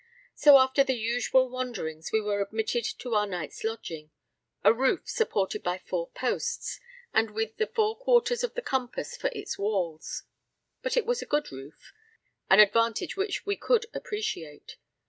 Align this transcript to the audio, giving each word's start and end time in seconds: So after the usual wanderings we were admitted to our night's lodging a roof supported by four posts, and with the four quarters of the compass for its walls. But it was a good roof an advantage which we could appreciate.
So 0.33 0.57
after 0.57 0.83
the 0.83 0.95
usual 0.95 1.47
wanderings 1.47 2.11
we 2.11 2.21
were 2.21 2.41
admitted 2.41 2.85
to 2.97 3.13
our 3.13 3.27
night's 3.27 3.63
lodging 3.63 4.09
a 4.63 4.73
roof 4.73 5.07
supported 5.07 5.61
by 5.61 5.77
four 5.77 6.09
posts, 6.09 6.79
and 7.13 7.29
with 7.29 7.57
the 7.57 7.67
four 7.67 7.95
quarters 7.95 8.43
of 8.43 8.55
the 8.55 8.63
compass 8.63 9.15
for 9.15 9.29
its 9.31 9.59
walls. 9.59 10.23
But 10.81 10.97
it 10.97 11.05
was 11.05 11.21
a 11.21 11.27
good 11.27 11.51
roof 11.51 11.93
an 12.49 12.59
advantage 12.59 13.15
which 13.15 13.45
we 13.45 13.55
could 13.55 13.85
appreciate. 13.93 14.77